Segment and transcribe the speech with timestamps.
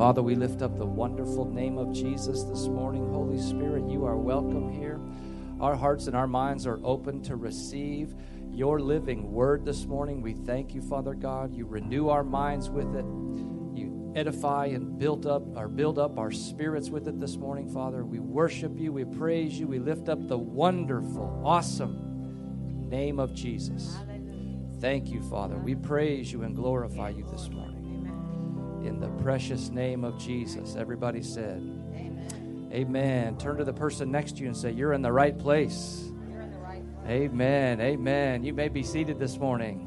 [0.00, 3.12] Father, we lift up the wonderful name of Jesus this morning.
[3.12, 4.98] Holy Spirit, you are welcome here.
[5.60, 8.14] Our hearts and our minds are open to receive
[8.50, 10.22] your living word this morning.
[10.22, 11.54] We thank you, Father God.
[11.54, 13.04] You renew our minds with it.
[13.78, 18.02] You edify and build up or build up our spirits with it this morning, Father.
[18.02, 23.98] We worship you, we praise you, we lift up the wonderful, awesome name of Jesus.
[24.80, 25.58] Thank you, Father.
[25.58, 27.69] We praise you and glorify you this morning.
[28.84, 30.74] In the precious name of Jesus.
[30.74, 31.58] Everybody said,
[31.94, 32.70] Amen.
[32.72, 33.36] Amen.
[33.36, 36.10] Turn to the person next to you and say, You're in the right place.
[37.06, 37.80] Amen.
[37.80, 38.44] Amen.
[38.44, 39.86] You may be seated this morning.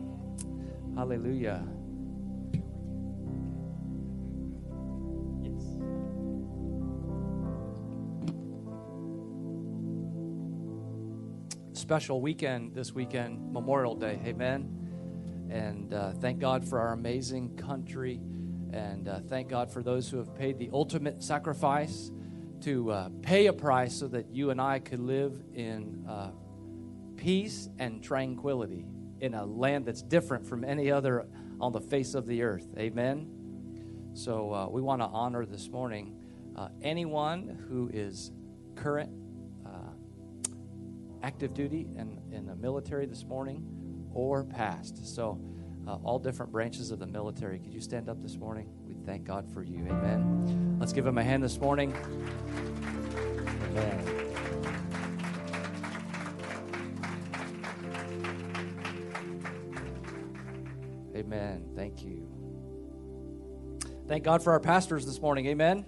[0.96, 1.66] Hallelujah.
[5.42, 5.64] Yes.
[11.80, 14.20] Special weekend this weekend, Memorial Day.
[14.26, 15.48] Amen.
[15.50, 18.20] And uh, thank God for our amazing country.
[18.74, 22.12] And uh, thank God for those who have paid the ultimate sacrifice
[22.62, 26.32] to uh, pay a price so that you and I could live in uh,
[27.16, 28.86] peace and tranquility
[29.20, 31.28] in a land that's different from any other
[31.62, 32.68] on the face of the earth.
[32.78, 33.28] Amen.
[34.14, 36.16] So uh, we want to honor this morning
[36.56, 38.32] uh, anyone who is
[38.76, 39.12] current
[39.66, 39.70] uh,
[41.22, 43.66] active duty in, in the military this morning
[44.14, 45.06] or past.
[45.16, 45.40] So,
[45.88, 47.60] uh, all different branches of the military.
[47.60, 48.70] Could you stand up this morning?
[48.88, 49.86] We thank God for you.
[49.88, 50.78] Amen.
[50.80, 51.94] Let's give him a hand this morning.
[53.76, 54.24] Amen.
[61.16, 61.66] Amen.
[61.76, 62.28] Thank you.
[64.08, 65.48] Thank God for our pastors this morning.
[65.48, 65.86] Amen.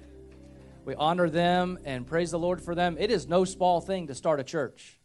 [0.85, 2.95] We honor them and praise the Lord for them.
[2.99, 4.99] It is no small thing to start a church.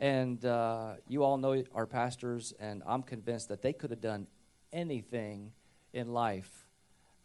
[0.00, 4.26] And uh, you all know our pastors, and I'm convinced that they could have done
[4.72, 5.52] anything
[5.92, 6.50] in life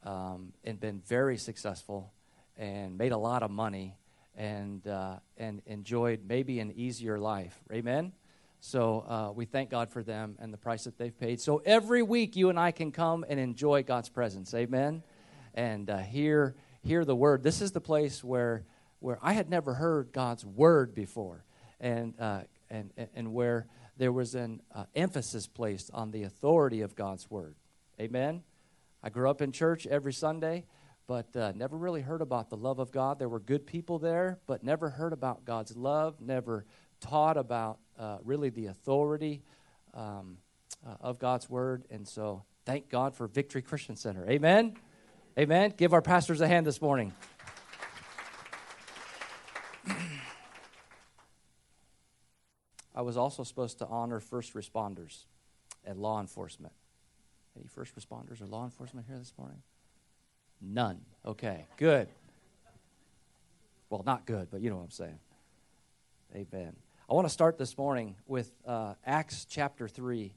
[0.03, 2.11] um, and been very successful
[2.57, 3.95] and made a lot of money
[4.35, 7.57] and, uh, and enjoyed maybe an easier life.
[7.71, 8.11] Amen?
[8.59, 11.39] So uh, we thank God for them and the price that they've paid.
[11.39, 14.53] So every week you and I can come and enjoy God's presence.
[14.53, 15.01] Amen?
[15.53, 17.41] And uh, hear, hear the word.
[17.41, 18.65] This is the place where,
[18.99, 21.45] where I had never heard God's word before.
[21.79, 22.41] And uh,
[22.75, 27.55] and, and where there was an uh, emphasis placed on the authority of God's word.
[27.99, 28.43] Amen.
[29.01, 30.65] I grew up in church every Sunday,
[31.07, 33.19] but uh, never really heard about the love of God.
[33.19, 36.65] There were good people there, but never heard about God's love, never
[36.99, 39.43] taught about uh, really the authority
[39.93, 40.37] um,
[40.85, 41.85] uh, of God's word.
[41.89, 44.27] And so, thank God for Victory Christian Center.
[44.29, 44.75] Amen.
[45.37, 45.73] Amen.
[45.77, 47.13] Give our pastors a hand this morning.
[52.95, 55.25] I was also supposed to honor first responders
[55.83, 56.73] and law enforcement.
[57.57, 59.61] Any first responders or law enforcement here this morning?
[60.61, 61.01] None.
[61.25, 62.07] Okay, good.
[63.89, 65.19] Well, not good, but you know what I'm saying.
[66.33, 66.73] Amen.
[67.09, 70.33] I want to start this morning with uh, Acts chapter 3,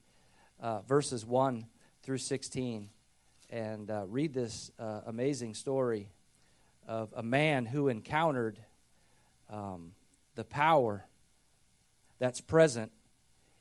[0.60, 1.64] uh, verses 1
[2.02, 2.90] through 16,
[3.50, 6.10] and uh, read this uh, amazing story
[6.86, 8.58] of a man who encountered
[9.48, 9.92] um,
[10.34, 11.07] the power
[12.18, 12.92] that's present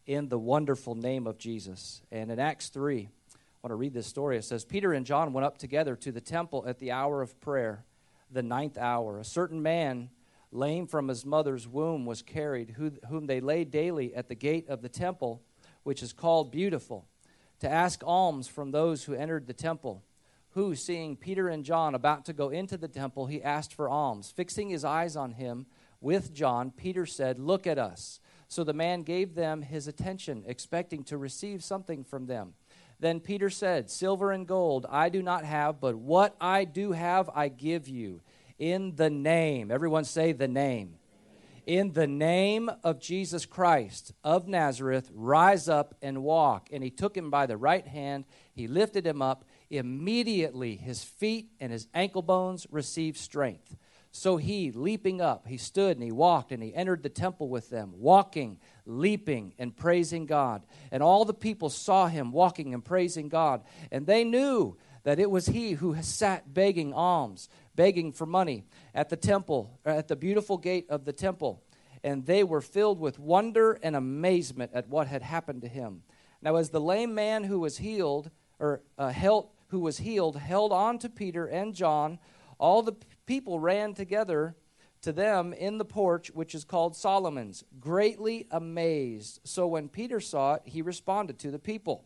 [0.06, 2.02] in the wonderful name of Jesus.
[2.12, 4.38] And in Acts 3, I want to read this story.
[4.38, 7.40] It says Peter and John went up together to the temple at the hour of
[7.42, 7.84] prayer,
[8.32, 9.20] the ninth hour.
[9.20, 10.10] A certain man,
[10.52, 12.76] lame from his mother's womb, was carried,
[13.10, 15.42] whom they laid daily at the gate of the temple,
[15.84, 17.06] which is called Beautiful,
[17.60, 20.04] to ask alms from those who entered the temple.
[20.52, 24.32] Who, seeing Peter and John about to go into the temple, he asked for alms.
[24.36, 25.68] Fixing his eyes on him
[26.02, 28.20] with John, Peter said, Look at us.
[28.48, 32.54] So the man gave them his attention, expecting to receive something from them.
[33.00, 37.30] Then Peter said, Silver and gold I do not have, but what I do have
[37.36, 38.22] I give you.
[38.58, 40.96] In the name, everyone say the name.
[41.68, 46.70] In the name of Jesus Christ of Nazareth, rise up and walk.
[46.72, 49.44] And he took him by the right hand, he lifted him up.
[49.70, 53.76] Immediately his feet and his ankle bones received strength.
[54.18, 57.70] So he, leaping up, he stood and he walked and he entered the temple with
[57.70, 60.66] them, walking, leaping, and praising God.
[60.92, 63.62] And all the people saw him walking and praising God.
[63.92, 68.66] And they knew that it was he who sat begging alms, begging for money
[68.96, 71.62] at the temple, at the beautiful gate of the temple.
[72.04, 76.02] And they were filled with wonder and amazement at what had happened to him.
[76.42, 80.72] Now, as the lame man who was healed, or uh, held, who was healed, held
[80.72, 82.18] on to Peter and John,
[82.58, 82.94] all the
[83.28, 84.56] people ran together
[85.02, 89.40] to them in the porch, which is called Solomon's, greatly amazed.
[89.44, 92.06] So when Peter saw it, he responded to the people.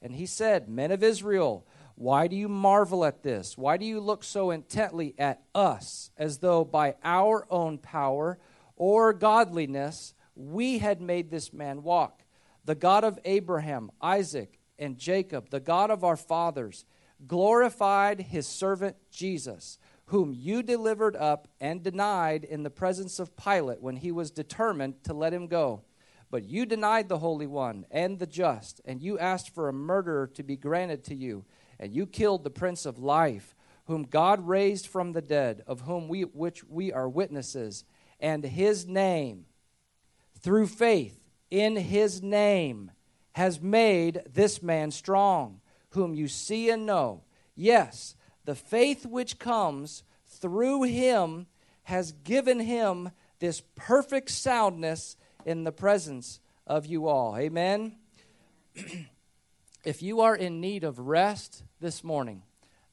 [0.00, 1.64] And he said, Men of Israel,
[1.94, 3.56] Why do you marvel at this?
[3.56, 8.38] Why do you look so intently at us, as though by our own power
[8.74, 12.24] or godliness we had made this man walk?
[12.64, 16.84] The God of Abraham, Isaac, and Jacob, the God of our fathers,
[17.26, 23.80] glorified his servant Jesus, whom you delivered up and denied in the presence of Pilate
[23.80, 25.82] when he was determined to let him go.
[26.30, 30.26] But you denied the Holy One and the just, and you asked for a murderer
[30.28, 31.44] to be granted to you
[31.82, 33.56] and you killed the prince of life
[33.86, 37.84] whom god raised from the dead of whom we which we are witnesses
[38.20, 39.44] and his name
[40.40, 41.18] through faith
[41.50, 42.90] in his name
[43.32, 45.60] has made this man strong
[45.90, 47.24] whom you see and know
[47.56, 51.46] yes the faith which comes through him
[51.84, 57.96] has given him this perfect soundness in the presence of you all amen
[59.84, 62.42] if you are in need of rest this morning,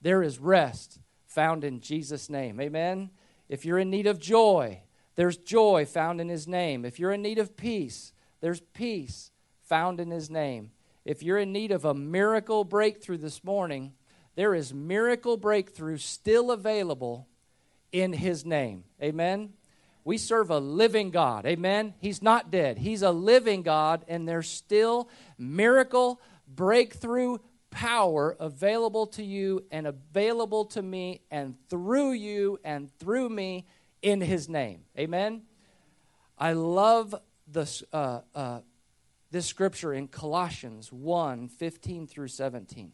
[0.02, 2.60] there is rest found in Jesus' name.
[2.60, 3.12] Amen.
[3.48, 4.82] If you're in need of joy,
[5.16, 6.86] there's joy found in his name.
[6.86, 9.32] If you're in need of peace, there's peace
[9.62, 10.72] found in his name.
[11.06, 13.94] If you're in need of a miracle breakthrough this morning,
[14.40, 17.28] there is miracle breakthrough still available
[17.92, 18.86] in his name.
[19.04, 19.50] Amen.
[20.06, 21.46] We serve a living God.
[21.46, 21.94] Amen.
[22.00, 22.78] He's not dead.
[22.78, 27.40] He's a living God and there's still miracle breakthrough
[27.70, 33.68] power available to you and available to me and through you and through me
[34.02, 34.86] in his name.
[34.98, 35.42] Amen.
[36.38, 37.14] I love
[37.46, 38.62] this, uh, uh,
[39.32, 42.94] this scripture in Colossians 1 15 through 17.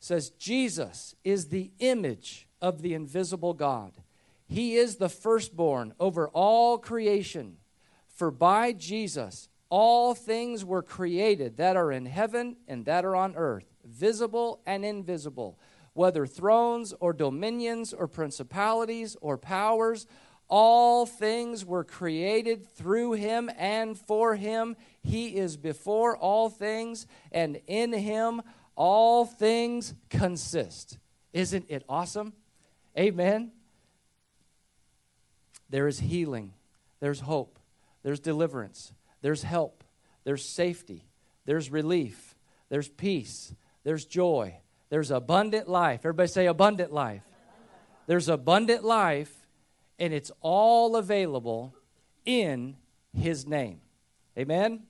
[0.00, 3.92] Says, Jesus is the image of the invisible God.
[4.46, 7.56] He is the firstborn over all creation.
[8.08, 13.36] For by Jesus, all things were created that are in heaven and that are on
[13.36, 15.58] earth, visible and invisible,
[15.92, 20.06] whether thrones or dominions or principalities or powers.
[20.48, 24.76] All things were created through him and for him.
[25.02, 28.40] He is before all things, and in him
[28.78, 30.98] all things consist.
[31.32, 32.32] Isn't it awesome?
[32.96, 33.50] Amen.
[35.68, 36.54] There is healing,
[37.00, 37.58] there's hope,
[38.02, 39.84] there's deliverance, there's help,
[40.24, 41.04] there's safety,
[41.44, 42.36] there's relief,
[42.70, 43.52] there's peace,
[43.82, 44.54] there's joy,
[44.88, 46.00] there's abundant life.
[46.00, 47.24] Everybody say abundant life.
[48.06, 49.34] There's abundant life,
[49.98, 51.74] and it's all available
[52.24, 52.76] in
[53.12, 53.80] His name.
[54.38, 54.84] Amen?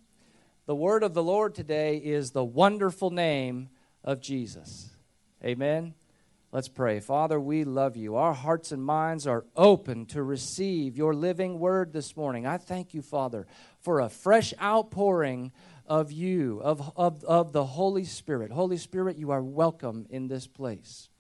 [0.67, 3.71] The word of the Lord today is the wonderful name
[4.09, 4.89] of Jesus.
[5.45, 5.93] Amen.
[6.51, 6.99] Let's pray.
[6.99, 8.17] Father, we love you.
[8.17, 12.47] Our hearts and minds are open to receive your living word this morning.
[12.47, 13.47] I thank you, Father,
[13.83, 15.53] for a fresh outpouring
[15.85, 18.51] of you, of, of, of the Holy Spirit.
[18.51, 21.11] Holy Spirit, you are welcome in this place.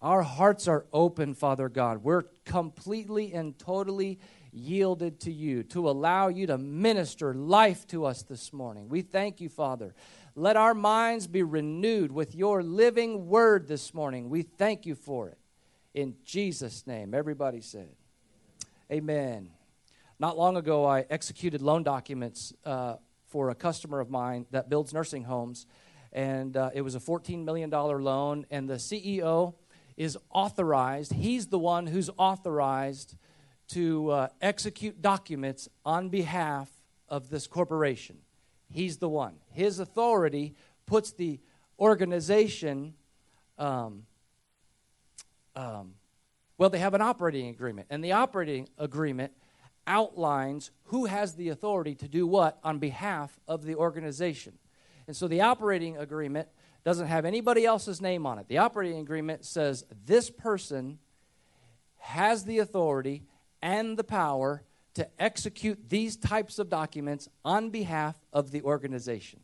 [0.00, 2.02] Our hearts are open, Father God.
[2.02, 4.18] We're completely and totally
[4.54, 8.88] yielded to you to allow you to minister life to us this morning.
[8.88, 9.94] We thank you, Father
[10.34, 14.30] let our minds be renewed with your living word this morning.
[14.30, 15.38] We thank you for it.
[15.94, 17.12] In Jesus' name.
[17.12, 17.90] Everybody said,
[18.90, 19.50] Amen.
[20.18, 22.96] Not long ago, I executed loan documents uh,
[23.26, 25.66] for a customer of mine that builds nursing homes.
[26.12, 28.46] And uh, it was a $14 million loan.
[28.50, 29.54] And the CEO
[29.96, 33.16] is authorized, he's the one who's authorized
[33.68, 36.70] to uh, execute documents on behalf
[37.08, 38.18] of this corporation.
[38.72, 39.34] He's the one.
[39.50, 40.54] His authority
[40.86, 41.40] puts the
[41.78, 42.94] organization,
[43.58, 44.04] um,
[45.54, 45.94] um,
[46.58, 47.88] well, they have an operating agreement.
[47.90, 49.32] And the operating agreement
[49.86, 54.58] outlines who has the authority to do what on behalf of the organization.
[55.06, 56.48] And so the operating agreement
[56.84, 58.48] doesn't have anybody else's name on it.
[58.48, 60.98] The operating agreement says this person
[61.98, 63.24] has the authority
[63.60, 64.64] and the power
[64.94, 69.40] to execute these types of documents on behalf of the organization.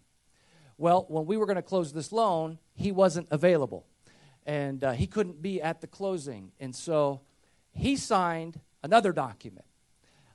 [0.76, 3.86] Well, when we were going to close this loan, he wasn't available.
[4.46, 6.52] And uh, he couldn't be at the closing.
[6.60, 7.22] And so
[7.72, 9.64] he signed another document.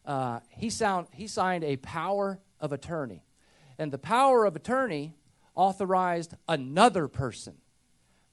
[0.05, 3.23] Uh, he, sound, he signed a power of attorney.
[3.77, 5.15] And the power of attorney
[5.55, 7.55] authorized another person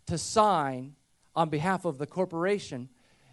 [0.06, 0.96] to sign
[1.34, 2.88] on behalf of the corporation.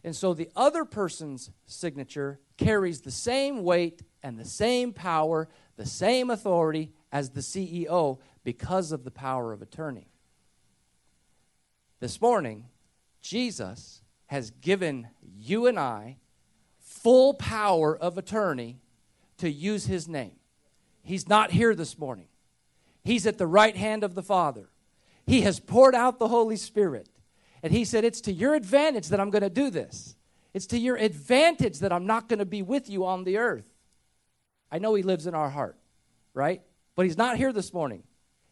[0.07, 5.85] And so the other person's signature carries the same weight and the same power, the
[5.85, 10.07] same authority as the CEO because of the power of attorney.
[11.99, 12.67] This morning,
[13.21, 16.19] Jesus has given you and I
[16.79, 18.79] full power of attorney
[19.39, 20.37] to use his name.
[21.03, 22.29] He's not here this morning.
[23.03, 24.69] He's at the right hand of the Father.
[25.25, 27.09] He has poured out the Holy Spirit.
[27.67, 30.15] And He said, It's to your advantage that I'm going to do this.
[30.53, 33.67] It's to your advantage that I'm not going to be with you on the earth.
[34.71, 35.75] I know He lives in our heart,
[36.33, 36.61] right?
[36.95, 38.03] But He's not here this morning.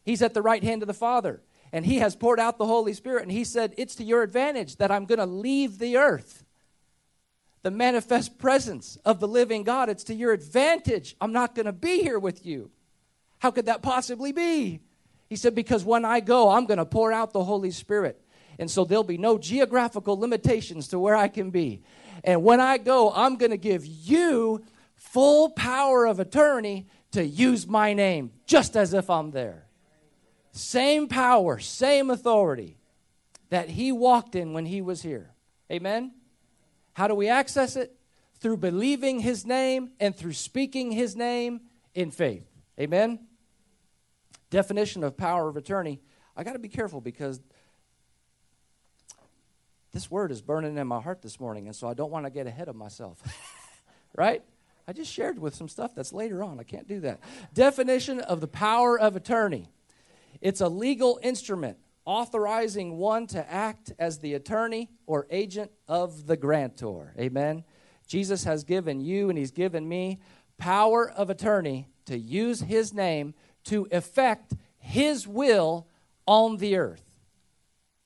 [0.04, 1.40] He's at the right hand of the Father.
[1.72, 3.22] And He has poured out the Holy Spirit.
[3.22, 6.44] And He said, It's to your advantage that I'm going to leave the earth
[7.62, 9.88] the manifest presence of the living God.
[9.88, 11.16] It's to your advantage.
[11.22, 12.70] I'm not going to be here with you.
[13.38, 14.80] How could that possibly be?
[15.30, 18.20] He said, Because when I go, I'm going to pour out the Holy Spirit.
[18.58, 21.82] And so there'll be no geographical limitations to where I can be.
[22.24, 27.66] And when I go, I'm going to give you full power of attorney to use
[27.66, 29.66] my name, just as if I'm there.
[30.52, 32.78] Same power, same authority
[33.50, 35.30] that he walked in when he was here.
[35.70, 36.12] Amen?
[36.94, 37.94] How do we access it?
[38.38, 41.60] Through believing his name and through speaking his name
[41.94, 42.46] in faith.
[42.78, 43.20] Amen?
[44.50, 46.00] Definition of power of attorney.
[46.36, 47.40] I got to be careful because
[49.92, 52.30] this word is burning in my heart this morning, and so I don't want to
[52.30, 53.22] get ahead of myself.
[54.16, 54.42] right?
[54.88, 56.60] I just shared with some stuff that's later on.
[56.60, 57.20] I can't do that.
[57.54, 59.68] Definition of the power of attorney
[60.40, 66.36] it's a legal instrument authorizing one to act as the attorney or agent of the
[66.36, 67.14] grantor.
[67.18, 67.64] Amen.
[68.06, 70.20] Jesus has given you and he's given me
[70.58, 75.88] power of attorney to use his name to effect his will
[76.26, 77.02] on the earth.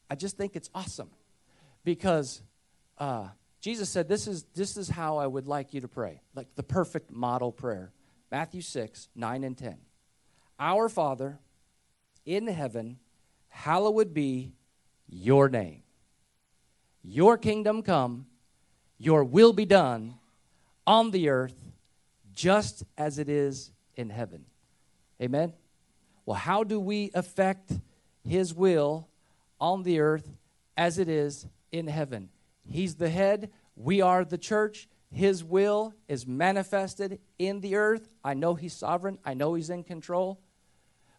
[0.09, 1.11] I just think it's awesome
[1.85, 2.43] because
[2.99, 3.29] uh,
[3.61, 6.63] Jesus said, this is, this is how I would like you to pray, like the
[6.63, 7.93] perfect model prayer.
[8.31, 9.77] Matthew 6, 9 and 10.
[10.59, 11.39] Our Father
[12.25, 12.99] in heaven,
[13.49, 14.53] hallowed be
[15.09, 15.83] your name.
[17.03, 18.27] Your kingdom come,
[18.99, 20.15] your will be done
[20.87, 21.57] on the earth
[22.35, 24.45] just as it is in heaven.
[25.21, 25.53] Amen?
[26.25, 27.73] Well, how do we affect
[28.27, 29.09] his will
[29.61, 30.29] on the earth
[30.77, 32.31] as it is in heaven?
[32.63, 34.89] He's the head, we are the church.
[35.13, 38.09] His will is manifested in the earth.
[38.23, 40.41] I know he's sovereign, I know he's in control,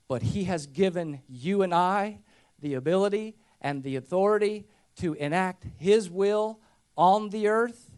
[0.07, 2.19] but he has given you and I
[2.61, 4.65] the ability and the authority
[4.97, 6.59] to enact His will
[6.97, 7.91] on the earth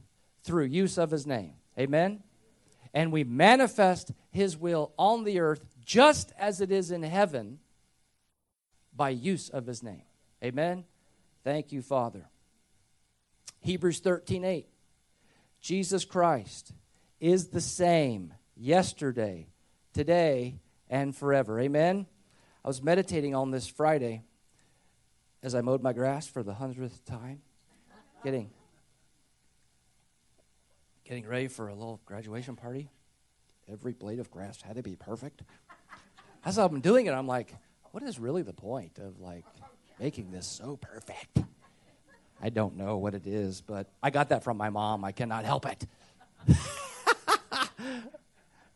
[0.44, 1.54] through use of His name.
[1.78, 2.24] Amen?
[2.94, 7.60] And we manifest His will on the earth just as it is in heaven
[8.96, 10.04] by use of His name.
[10.44, 10.86] Amen?
[11.44, 12.28] Thank you, Father.
[13.64, 14.68] Hebrews 13 8.
[15.62, 16.74] Jesus Christ
[17.22, 19.48] is the same yesterday,
[19.94, 21.60] today, and forever.
[21.60, 22.06] Amen?
[22.64, 24.24] I was meditating on this Friday
[25.42, 27.42] as I mowed my grass for the hundredth time,
[28.24, 28.50] getting
[31.06, 32.90] getting ready for a little graduation party.
[33.72, 35.42] Every blade of grass had to be perfect.
[36.44, 37.56] As I'm doing it, I'm like,
[37.92, 39.46] what is really the point of like
[40.00, 41.40] making this so perfect?
[42.44, 45.06] I don't know what it is, but I got that from my mom.
[45.06, 45.88] I cannot help it.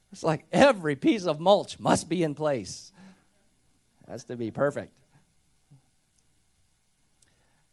[0.10, 2.94] it's like every piece of mulch must be in place.
[4.08, 4.94] It has to be perfect.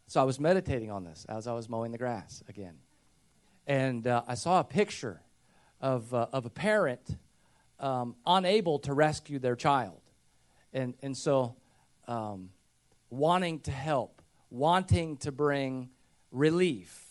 [0.09, 2.75] So I was meditating on this as I was mowing the grass again.
[3.65, 5.21] And uh, I saw a picture
[5.81, 7.17] of, uh, of a parent
[7.79, 10.01] um, unable to rescue their child.
[10.73, 11.55] And, and so,
[12.09, 12.51] um,
[13.11, 14.14] wanting to help,
[14.55, 15.91] wanting to bring
[16.31, 17.05] relief,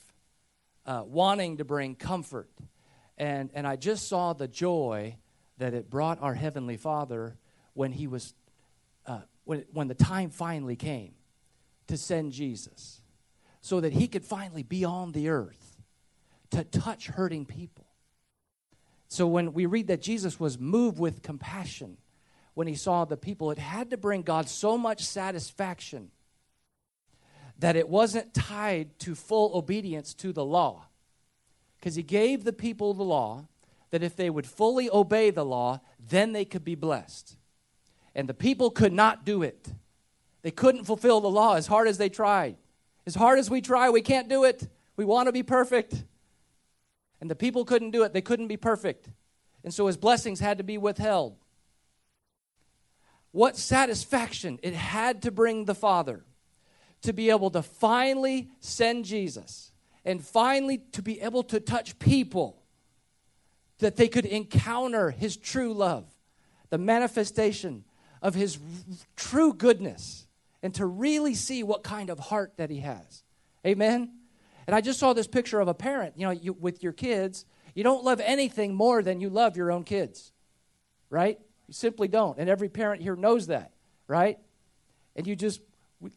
[0.86, 2.50] uh, wanting to bring comfort.
[3.18, 5.18] And, and I just saw the joy
[5.58, 7.38] that it brought our Heavenly Father
[7.74, 8.34] when He was,
[9.06, 11.14] uh, when, when the time finally came
[11.88, 13.02] to send Jesus
[13.62, 15.82] so that he could finally be on the earth
[16.52, 17.86] to touch hurting people.
[19.08, 21.98] So when we read that Jesus was moved with compassion
[22.54, 26.12] when he saw the people, it had to bring God so much satisfaction
[27.60, 30.88] that it wasn't tied to full obedience to the law.
[31.80, 33.46] Because he gave the people the law
[33.92, 37.38] that if they would fully obey the law, then they could be blessed.
[38.16, 39.70] And the people could not do it.
[40.42, 42.58] They couldn't fulfill the law as hard as they tried.
[43.06, 44.68] As hard as we try, we can't do it.
[44.96, 46.04] We want to be perfect.
[47.22, 49.10] And the people couldn't do it, they couldn't be perfect.
[49.64, 51.38] And so his blessings had to be withheld.
[53.32, 56.24] What satisfaction it had to bring the Father
[57.04, 59.72] to be able to finally send Jesus
[60.06, 62.62] and finally to be able to touch people
[63.80, 66.06] that they could encounter his true love,
[66.70, 67.84] the manifestation
[68.22, 68.58] of his
[69.16, 70.28] true goodness
[70.62, 73.24] and to really see what kind of heart that he has.
[73.68, 74.14] Amen?
[74.66, 77.46] And I just saw this picture of a parent, you know, you, with your kids.
[77.76, 80.32] You don't love anything more than you love your own kids,
[81.10, 81.38] right?
[81.68, 82.38] You simply don't.
[82.40, 83.74] And every parent here knows that,
[84.08, 84.38] right?
[85.16, 85.60] And you just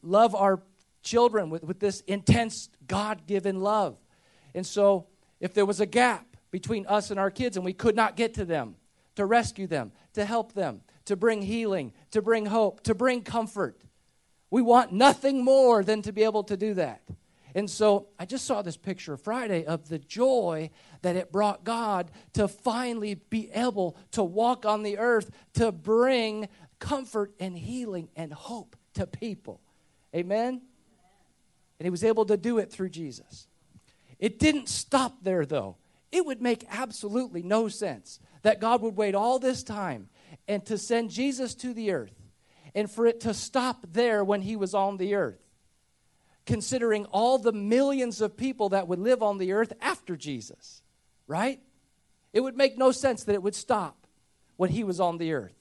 [0.03, 0.63] love our
[1.07, 3.97] children with, with this intense God given love.
[4.55, 5.07] And so,
[5.41, 8.35] if there was a gap between us and our kids and we could not get
[8.35, 8.75] to them,
[9.15, 13.81] to rescue them, to help them, to bring healing, to bring hope, to bring comfort,
[14.51, 17.03] we want nothing more than to be able to do that.
[17.55, 20.71] And so I just saw this picture Friday of the joy
[21.01, 26.49] that it brought God to finally be able to walk on the earth to bring
[26.79, 29.63] comfort and healing and hope to people.
[30.15, 30.63] Amen?
[31.79, 33.47] And he was able to do it through Jesus.
[34.19, 35.77] It didn't stop there, though.
[36.11, 40.09] It would make absolutely no sense that God would wait all this time
[40.49, 42.15] and to send Jesus to the earth
[42.75, 45.43] and for it to stop there when he was on the earth,
[46.45, 50.83] considering all the millions of people that would live on the earth after Jesus,
[51.27, 51.61] right?
[52.33, 54.07] It would make no sense that it would stop
[54.57, 55.55] when he was on the earth.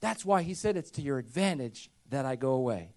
[0.00, 2.92] That's why he said it's to your advantage that I go away.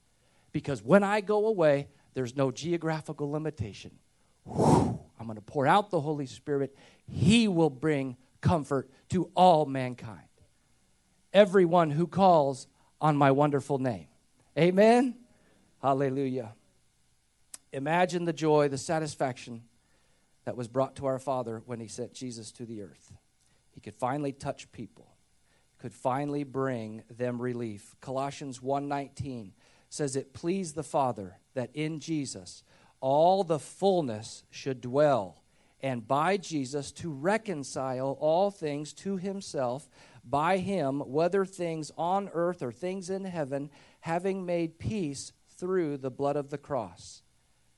[0.52, 3.92] Because when I go away, there's no geographical limitation.
[4.46, 6.76] Whew, I'm going to pour out the Holy Spirit.
[7.08, 10.28] He will bring comfort to all mankind.
[11.34, 12.68] Everyone who calls
[13.00, 14.08] on my wonderful name.
[14.58, 15.16] Amen.
[15.82, 16.54] Hallelujah.
[17.72, 19.64] Imagine the joy, the satisfaction
[20.46, 23.14] that was brought to our Father when He sent Jesus to the earth.
[23.72, 25.08] He could finally touch people,
[25.78, 27.96] could finally bring them relief.
[28.02, 29.52] Colossians 1:19
[29.90, 32.64] says it pleased the Father that in Jesus
[33.02, 35.44] all the fullness should dwell,
[35.82, 39.90] and by Jesus to reconcile all things to himself,
[40.24, 46.10] by him, whether things on earth or things in heaven, having made peace through the
[46.10, 47.24] blood of the cross.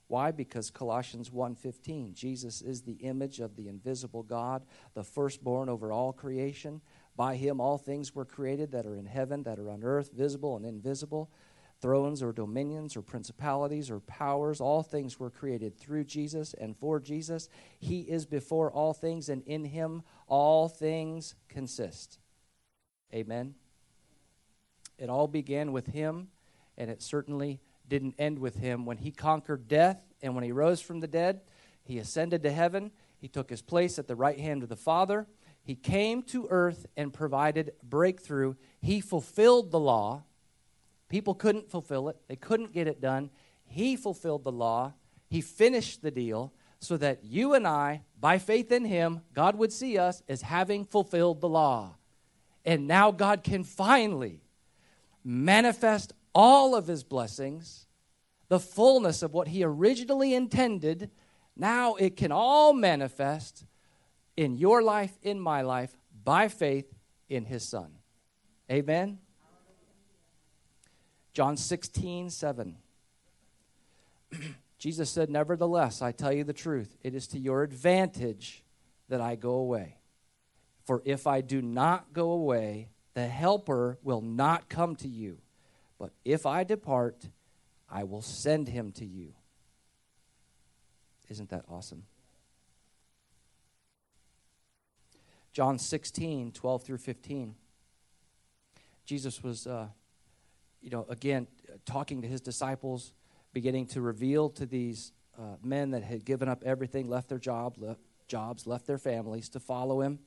[0.07, 0.29] Why?
[0.29, 6.13] Because Colossians 1:15, Jesus is the image of the invisible God, the firstborn over all
[6.13, 6.81] creation.
[7.15, 10.55] By him all things were created that are in heaven, that are on earth, visible
[10.55, 11.31] and invisible
[11.81, 14.61] thrones or dominions or principalities or powers.
[14.61, 17.49] All things were created through Jesus and for Jesus.
[17.79, 22.19] He is before all things, and in him all things consist.
[23.13, 23.55] Amen.
[24.97, 26.27] It all began with him,
[26.77, 28.85] and it certainly didn't end with him.
[28.85, 31.41] When he conquered death and when he rose from the dead,
[31.83, 32.91] he ascended to heaven.
[33.17, 35.27] He took his place at the right hand of the Father.
[35.63, 38.55] He came to earth and provided breakthrough.
[38.79, 40.23] He fulfilled the law
[41.11, 43.31] People couldn't fulfill it, they couldn't get it done.
[43.65, 44.93] He fulfilled the law,
[45.27, 49.73] He finished the deal so that you and I, by faith in Him, God would
[49.73, 51.95] see us as having fulfilled the law.
[52.63, 54.41] And now God can finally
[55.21, 57.87] manifest all of His blessings,
[58.47, 61.11] the fullness of what He originally intended.
[61.57, 63.65] Now it can all manifest
[64.37, 66.87] in your life, in my life, by faith
[67.27, 67.95] in His Son.
[68.71, 69.19] Amen.
[71.33, 72.77] John 16, 7.
[74.77, 78.63] Jesus said, Nevertheless, I tell you the truth, it is to your advantage
[79.09, 79.97] that I go away.
[80.85, 85.37] For if I do not go away, the Helper will not come to you.
[85.99, 87.29] But if I depart,
[87.89, 89.33] I will send him to you.
[91.29, 92.03] Isn't that awesome?
[95.53, 97.55] John 16, 12 through 15.
[99.05, 99.87] Jesus was uh,
[100.81, 101.47] you know, again,
[101.85, 103.13] talking to his disciples,
[103.53, 107.77] beginning to reveal to these uh, men that had given up everything, left their job,
[108.27, 110.19] jobs, left their families to follow him,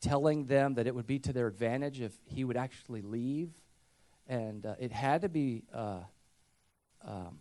[0.00, 3.50] telling them that it would be to their advantage if he would actually leave.
[4.28, 6.00] And uh, it had to be, uh,
[7.06, 7.38] um,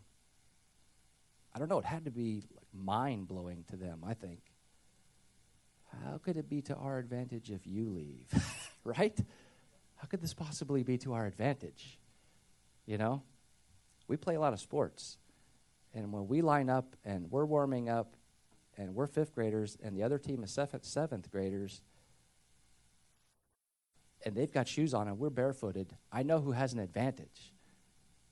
[1.53, 4.39] I don't know, it had to be like mind blowing to them, I think.
[6.03, 8.27] How could it be to our advantage if you leave?
[8.83, 9.17] right?
[9.95, 11.99] How could this possibly be to our advantage?
[12.85, 13.23] You know,
[14.07, 15.17] we play a lot of sports.
[15.93, 18.15] And when we line up and we're warming up
[18.77, 21.81] and we're fifth graders and the other team is seventh, seventh graders
[24.23, 27.53] and they've got shoes on and we're barefooted, I know who has an advantage.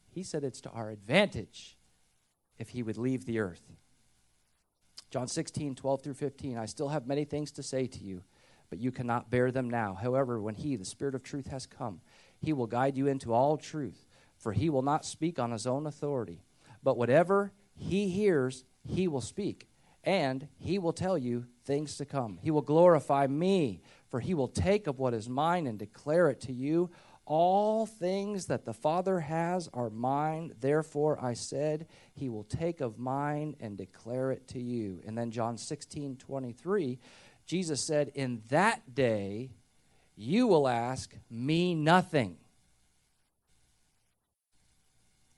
[0.10, 1.78] He said it's to our advantage
[2.58, 3.64] if he would leave the earth.
[5.10, 6.58] John 16, 12 through 15.
[6.58, 8.24] I still have many things to say to you,
[8.70, 9.94] but you cannot bear them now.
[9.94, 12.02] However, when he, the Spirit of truth, has come,
[12.40, 14.08] he will guide you into all truth
[14.44, 16.44] for he will not speak on his own authority.
[16.84, 19.70] But whatever he hears, he will speak,
[20.04, 22.40] and he will tell you things to come.
[22.42, 26.42] He will glorify me, for he will take of what is mine and declare it
[26.42, 26.92] to you.
[27.26, 30.54] All things that the Father has are mine.
[30.60, 35.02] Therefore, I said, He will take of mine and declare it to you.
[35.08, 37.00] And then, John 16 23,
[37.46, 39.52] Jesus said, In that day
[40.18, 42.36] you will ask me nothing.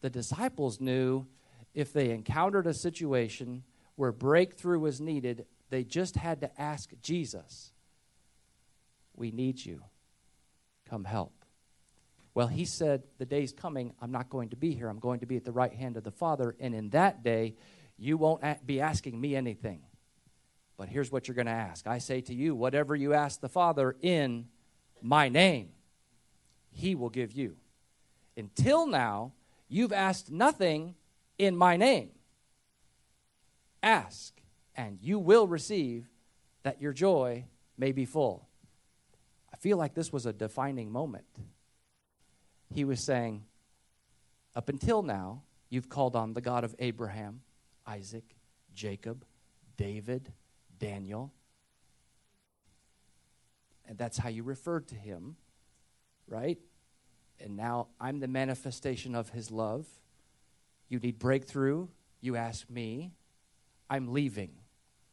[0.05, 1.25] The disciples knew
[1.73, 3.63] if they encountered a situation
[3.95, 7.71] where breakthrough was needed, they just had to ask Jesus,
[9.15, 9.81] We need you.
[10.87, 11.33] Come help.
[12.35, 13.93] Well, he said, The day's coming.
[13.99, 14.89] I'm not going to be here.
[14.89, 16.55] I'm going to be at the right hand of the Father.
[16.59, 17.55] And in that day,
[17.97, 19.81] you won't be asking me anything.
[20.77, 23.49] But here's what you're going to ask I say to you, whatever you ask the
[23.49, 24.49] Father in
[25.01, 25.69] my name,
[26.69, 27.55] he will give you.
[28.37, 29.31] Until now,
[29.67, 30.95] you've asked nothing
[31.37, 32.11] in my name.
[33.81, 34.41] Ask,
[34.75, 36.09] and you will receive,
[36.63, 37.45] that your joy
[37.77, 38.47] may be full.
[39.53, 41.25] I feel like this was a defining moment.
[42.73, 43.43] He was saying,
[44.55, 47.41] Up until now, you've called on the God of Abraham,
[47.85, 48.23] Isaac,
[48.73, 49.25] Jacob,
[49.77, 50.31] David,
[50.79, 51.31] Daniel.
[53.87, 55.35] And that's how you referred to him,
[56.27, 56.57] right?
[57.39, 59.85] And now I'm the manifestation of his love.
[60.89, 61.87] You need breakthrough.
[62.21, 63.11] You ask me.
[63.89, 64.51] I'm leaving.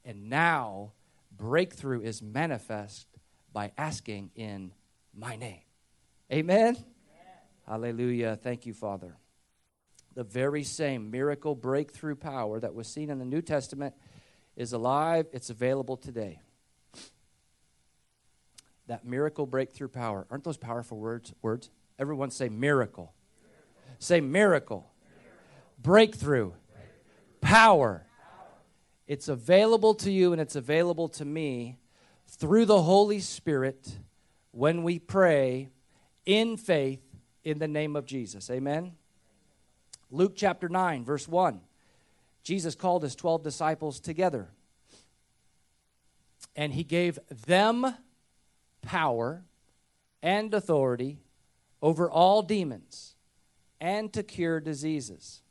[0.04, 0.92] And now
[1.36, 3.06] breakthrough is manifest
[3.52, 4.72] by asking in
[5.14, 5.60] my name.
[6.32, 6.76] Amen?
[6.76, 6.86] Amen?
[7.66, 8.36] Hallelujah.
[8.36, 9.16] Thank you, Father.
[10.14, 13.94] The very same miracle breakthrough power that was seen in the New Testament
[14.56, 16.40] is alive, it's available today.
[18.86, 20.26] That miracle breakthrough power.
[20.30, 21.32] Aren't those powerful words?
[21.40, 21.70] Words?
[21.98, 23.12] Everyone say miracle.
[23.98, 24.90] Say miracle.
[25.80, 26.52] Breakthrough.
[27.40, 28.06] Power.
[29.06, 31.78] It's available to you and it's available to me
[32.28, 33.98] through the Holy Spirit
[34.52, 35.68] when we pray
[36.24, 37.02] in faith
[37.44, 38.50] in the name of Jesus.
[38.50, 38.92] Amen.
[40.10, 41.60] Luke chapter 9, verse 1.
[42.42, 44.48] Jesus called his 12 disciples together.
[46.54, 47.94] And he gave them
[48.82, 49.44] power
[50.22, 51.18] and authority
[51.82, 53.16] over all demons
[53.80, 55.42] and to cure diseases.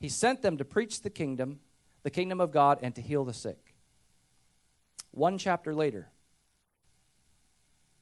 [0.00, 1.60] He sent them to preach the kingdom,
[2.02, 3.74] the kingdom of God, and to heal the sick.
[5.10, 6.10] One chapter later,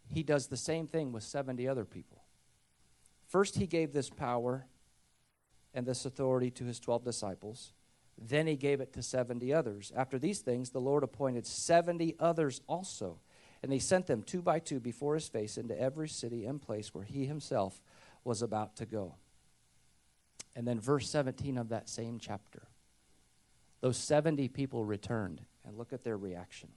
[0.08, 2.22] he does the same thing with 70 other people.
[3.26, 4.66] First, he gave this power
[5.74, 7.72] and this authority to his 12 disciples.
[8.16, 9.92] Then he gave it to 70 others.
[9.94, 13.18] After these things, the Lord appointed 70 others also.
[13.62, 16.94] And he sent them two by two before his face into every city and place
[16.94, 17.80] where he himself
[18.24, 19.16] was about to go.
[20.54, 22.68] And then, verse 17 of that same chapter
[23.80, 26.70] those 70 people returned, and look at their reaction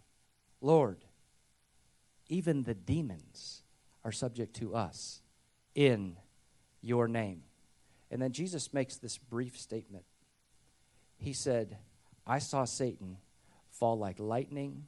[0.61, 1.05] Lord,
[2.27, 3.63] even the demons
[4.03, 5.21] are subject to us
[5.73, 6.17] in
[6.81, 7.43] your name.
[8.11, 10.03] And then Jesus makes this brief statement.
[11.17, 11.77] He said,
[12.27, 13.17] I saw Satan
[13.69, 14.85] fall like lightning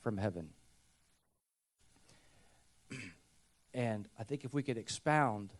[0.00, 0.50] from heaven.
[3.72, 5.52] And I think if we could expound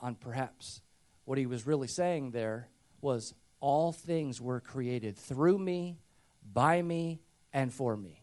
[0.00, 0.82] on perhaps
[1.24, 2.68] what he was really saying there
[3.00, 5.98] was all things were created through me,
[6.52, 7.20] by me,
[7.52, 8.22] and for me.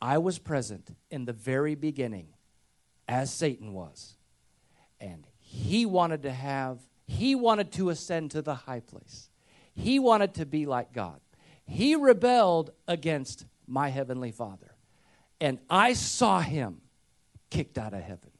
[0.00, 2.28] I was present in the very beginning
[3.08, 4.16] as Satan was.
[5.00, 9.28] And he wanted to have he wanted to ascend to the high place.
[9.74, 11.20] He wanted to be like God.
[11.66, 14.74] He rebelled against my heavenly Father.
[15.40, 16.80] And I saw him
[17.50, 18.30] kicked out of heaven.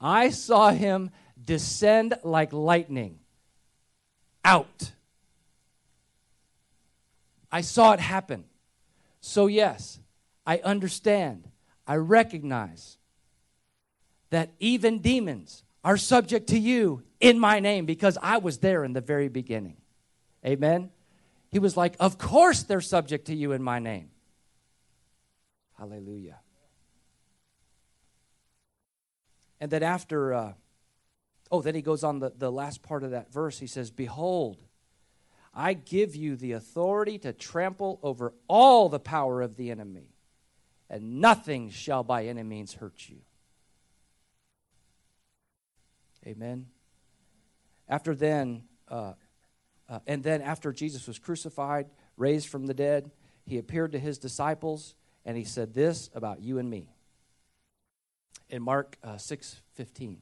[0.00, 1.10] I saw him
[1.42, 3.18] descend like lightning
[4.44, 4.92] out.
[7.52, 8.44] I saw it happen.
[9.20, 9.98] So, yes,
[10.46, 11.48] I understand.
[11.86, 12.96] I recognize
[14.30, 18.92] that even demons are subject to you in my name because I was there in
[18.92, 19.76] the very beginning.
[20.44, 20.90] Amen.
[21.50, 24.10] He was like, Of course they're subject to you in my name.
[25.78, 26.38] Hallelujah.
[29.60, 30.52] And then after, uh,
[31.50, 33.58] oh, then he goes on the, the last part of that verse.
[33.58, 34.58] He says, Behold,
[35.54, 40.14] I give you the authority to trample over all the power of the enemy,
[40.88, 43.18] and nothing shall by any means hurt you.
[46.26, 46.66] Amen.
[47.88, 49.14] After then, uh,
[49.88, 53.10] uh, and then after Jesus was crucified, raised from the dead,
[53.44, 54.94] he appeared to his disciples
[55.24, 56.88] and he said this about you and me.
[58.50, 60.18] In Mark uh, 6 15.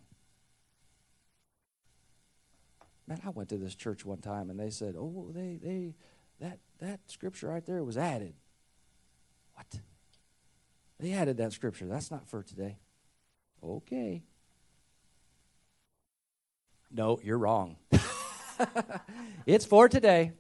[3.07, 5.95] Man, I went to this church one time and they said, Oh, they, they,
[6.41, 8.35] that, that scripture right there was added.
[9.55, 9.81] What?
[11.01, 11.87] They added that scripture.
[11.87, 12.77] That's not for today.
[13.65, 14.23] Okay.
[16.91, 17.77] No, you're wrong.
[19.47, 20.33] it's for today.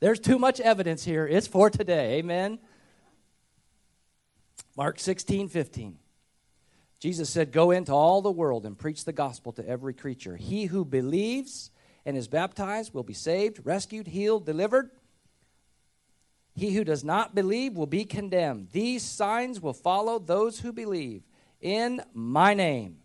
[0.00, 1.26] There's too much evidence here.
[1.26, 2.18] It's for today.
[2.18, 2.58] Amen.
[4.76, 5.98] Mark 16, 15.
[6.98, 10.36] Jesus said, Go into all the world and preach the gospel to every creature.
[10.36, 11.70] He who believes
[12.04, 14.90] and is baptized will be saved, rescued, healed, delivered.
[16.54, 18.68] He who does not believe will be condemned.
[18.72, 21.22] These signs will follow those who believe.
[21.60, 22.98] In my name,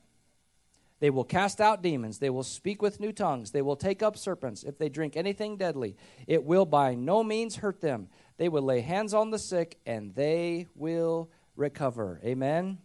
[1.01, 2.19] they will cast out demons.
[2.19, 3.51] They will speak with new tongues.
[3.51, 4.63] They will take up serpents.
[4.63, 8.07] If they drink anything deadly, it will by no means hurt them.
[8.37, 12.21] They will lay hands on the sick, and they will recover.
[12.23, 12.77] Amen.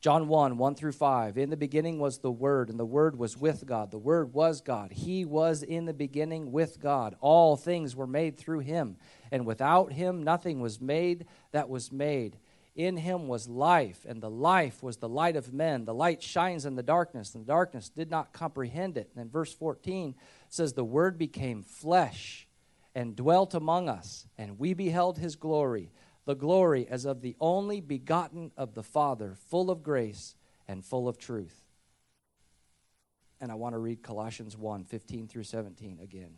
[0.00, 1.36] John 1, 1 through 5.
[1.36, 3.90] In the beginning was the Word, and the Word was with God.
[3.90, 4.92] The Word was God.
[4.92, 7.16] He was in the beginning with God.
[7.20, 8.96] All things were made through Him,
[9.32, 12.38] and without Him nothing was made that was made.
[12.76, 15.84] In Him was life, and the life was the light of men.
[15.84, 19.10] The light shines in the darkness, and the darkness did not comprehend it.
[19.16, 20.14] And then verse 14
[20.48, 22.46] says, The Word became flesh
[22.94, 25.90] and dwelt among us, and we beheld His glory
[26.28, 30.34] the glory as of the only begotten of the Father, full of grace
[30.68, 31.64] and full of truth.
[33.40, 36.34] And I want to read Colossians 1 15 through 17 again.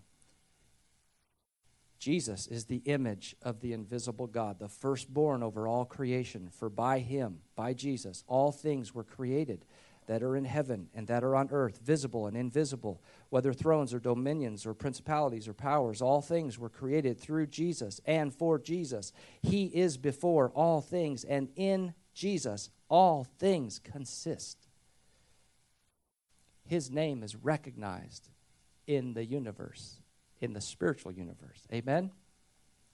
[1.99, 6.51] Jesus is the image of the invisible God, the firstborn over all creation.
[6.53, 9.65] For by him, by Jesus, all things were created
[10.11, 14.01] that are in heaven and that are on earth, visible and invisible, whether thrones or
[14.01, 19.13] dominions or principalities or powers, all things were created through Jesus and for Jesus.
[19.41, 24.67] He is before all things, and in Jesus all things consist.
[26.67, 28.31] His name is recognized
[28.89, 30.01] in the universe,
[30.41, 31.69] in the spiritual universe.
[31.73, 32.11] Amen?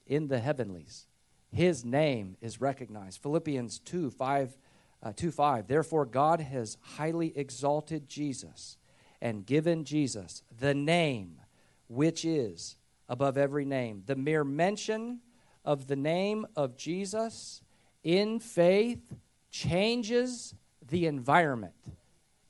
[0.07, 1.07] In the heavenlies.
[1.51, 3.23] His name is recognized.
[3.23, 4.59] Philippians 2 5
[5.03, 5.67] uh, 2 5.
[5.67, 8.77] Therefore, God has highly exalted Jesus
[9.21, 11.41] and given Jesus the name
[11.89, 12.77] which is
[13.09, 14.03] above every name.
[14.07, 15.21] The mere mention
[15.65, 17.63] of the name of Jesus
[18.03, 19.15] in faith
[19.51, 20.55] changes
[20.87, 21.75] the environment.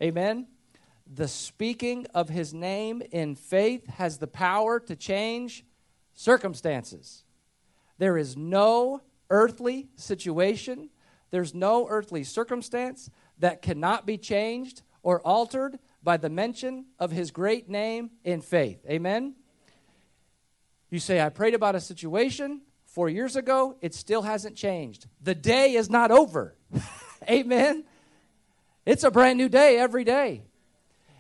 [0.03, 0.49] Amen?
[1.07, 5.65] The speaking of his name in faith has the power to change
[6.15, 7.25] circumstances.
[7.99, 10.91] There is no earthly situation
[11.31, 17.31] there's no earthly circumstance that cannot be changed or altered by the mention of his
[17.31, 18.85] great name in faith.
[18.89, 19.35] Amen?
[20.91, 25.07] You say, I prayed about a situation four years ago, it still hasn't changed.
[25.21, 26.57] The day is not over.
[27.31, 27.85] Amen?
[28.87, 30.45] It's a brand new day every day.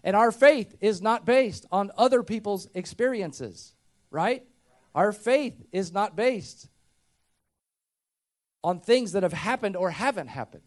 [0.03, 3.75] And our faith is not based on other people's experiences,
[4.11, 4.45] right?
[4.95, 6.69] Our faith is not based
[8.67, 10.65] on things that have happened or haven't happened.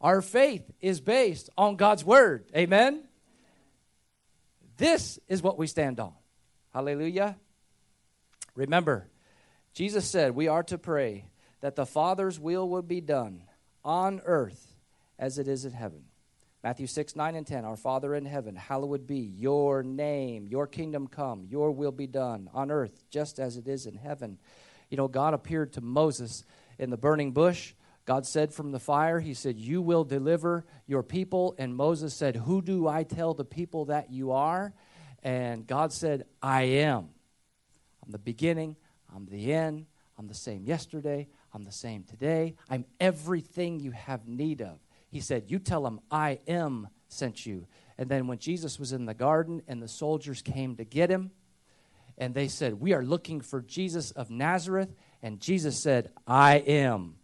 [0.00, 2.50] Our faith is based on God's word.
[2.56, 3.04] Amen?
[4.76, 6.14] This is what we stand on.
[6.74, 7.36] Hallelujah.
[8.56, 9.06] Remember,
[9.72, 11.26] Jesus said we are to pray
[11.60, 13.42] that the Father's will would be done
[13.84, 14.74] on earth
[15.16, 16.06] as it is in heaven.
[16.64, 17.64] Matthew 6, 9, and 10.
[17.64, 22.50] Our Father in heaven, hallowed be your name, your kingdom come, your will be done
[22.52, 24.38] on earth just as it is in heaven.
[24.90, 26.42] You know, God appeared to Moses
[26.78, 27.74] in the burning bush.
[28.04, 31.54] God said from the fire, He said, You will deliver your people.
[31.58, 34.72] And Moses said, Who do I tell the people that you are?
[35.22, 37.10] And God said, I am.
[38.04, 38.76] I'm the beginning,
[39.14, 39.86] I'm the end,
[40.16, 44.78] I'm the same yesterday, I'm the same today, I'm everything you have need of.
[45.10, 47.66] He said, You tell them, I am sent you.
[47.98, 51.32] And then when Jesus was in the garden and the soldiers came to get him,
[52.16, 54.94] and they said, We are looking for Jesus of Nazareth.
[55.22, 57.16] And Jesus said, I am.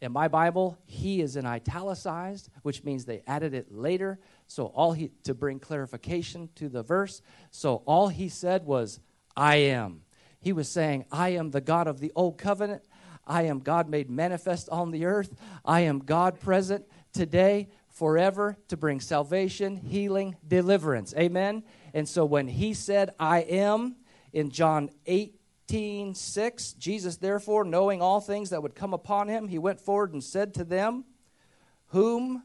[0.00, 4.18] In my Bible, he is in italicized, which means they added it later.
[4.46, 7.20] So all he to bring clarification to the verse.
[7.50, 9.00] So all he said was,
[9.36, 10.02] I am.
[10.40, 12.82] He was saying, I am the God of the old covenant.
[13.26, 15.34] I am God made manifest on the earth.
[15.64, 21.14] I am God present today, forever, to bring salvation, healing, deliverance.
[21.16, 21.62] Amen.
[21.92, 23.96] And so when he said, I am,
[24.32, 25.39] in John 8,
[25.70, 30.12] 18 6 jesus therefore knowing all things that would come upon him he went forward
[30.12, 31.04] and said to them
[31.88, 32.42] whom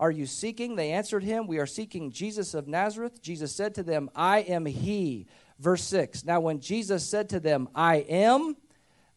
[0.00, 0.76] are you seeking?
[0.76, 3.20] They answered him we are seeking jesus of nazareth.
[3.20, 5.26] Jesus said to them i am he.
[5.58, 8.56] Verse 6 now when jesus said to them i am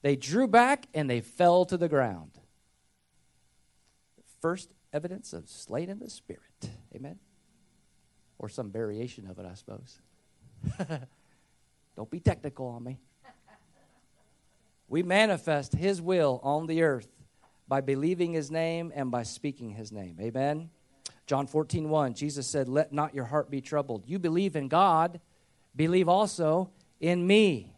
[0.02, 2.32] they drew back and they fell to the ground.
[4.42, 6.42] First evidence of slain in the spirit.
[6.96, 7.20] Amen?
[8.40, 10.00] Or some variation of it i suppose.
[11.96, 12.98] Don't be technical on me
[14.92, 17.08] we manifest His will on the earth
[17.66, 20.18] by believing His name and by speaking His name.
[20.20, 20.70] Amen.
[21.26, 24.04] John 14, 1, Jesus said, Let not your heart be troubled.
[24.06, 25.22] You believe in God,
[25.74, 27.74] believe also in me.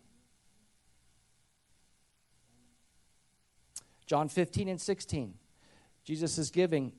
[4.08, 5.36] John 15 and 16,
[6.04, 6.94] Jesus is giving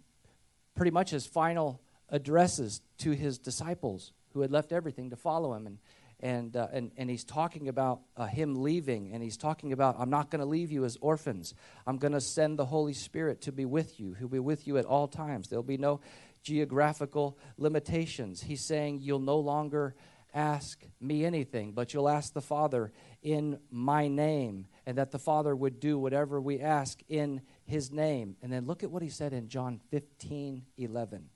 [0.77, 5.67] pretty much his final addresses to his disciples who had left everything to follow him.
[5.67, 5.79] And,
[6.25, 10.09] and, uh, and, and he's talking about uh, him leaving, and he's talking about, I'm
[10.09, 11.53] not going to leave you as orphans.
[11.87, 14.79] I'm going to send the Holy Spirit to be with you, who'll be with you
[14.79, 15.49] at all times.
[15.49, 16.01] There'll be no
[16.43, 18.43] geographical limitations.
[18.43, 19.95] He's saying, You'll no longer
[20.33, 22.91] ask me anything, but you'll ask the Father
[23.23, 28.37] in my name, and that the Father would do whatever we ask in his name.
[28.41, 31.29] And then look at what he said in John 15 11.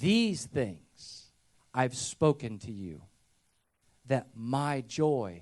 [0.00, 1.32] These things
[1.74, 3.02] I've spoken to you,
[4.10, 5.40] that my joy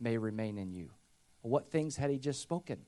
[0.00, 0.90] may remain in you.
[1.42, 2.78] What things had he just spoken?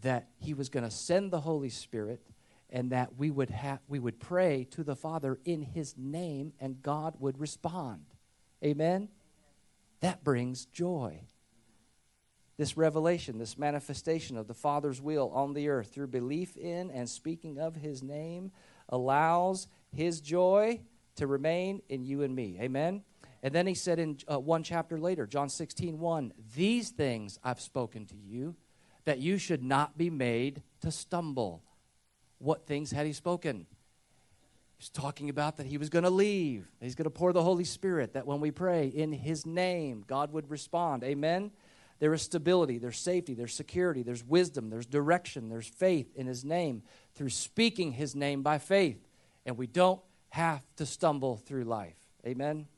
[0.00, 2.22] That he was going to send the Holy Spirit
[2.70, 6.82] and that we would have we would pray to the Father in his name and
[6.82, 8.06] God would respond.
[8.64, 9.10] Amen.
[10.00, 11.20] That brings joy.
[12.56, 17.10] This revelation, this manifestation of the Father's will on the earth through belief in and
[17.10, 18.52] speaking of his name
[18.88, 20.80] allows his joy
[21.16, 22.56] to remain in you and me.
[22.58, 23.02] Amen.
[23.44, 27.60] And then he said in uh, one chapter later, John 16, 1, These things I've
[27.60, 28.56] spoken to you,
[29.04, 31.62] that you should not be made to stumble.
[32.38, 33.66] What things had he spoken?
[34.78, 36.66] He's talking about that he was going to leave.
[36.80, 40.32] He's going to pour the Holy Spirit, that when we pray in his name, God
[40.32, 41.04] would respond.
[41.04, 41.50] Amen.
[41.98, 46.46] There is stability, there's safety, there's security, there's wisdom, there's direction, there's faith in his
[46.46, 46.82] name
[47.14, 49.06] through speaking his name by faith.
[49.44, 51.98] And we don't have to stumble through life.
[52.26, 52.68] Amen.